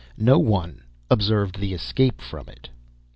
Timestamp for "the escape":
1.59-2.21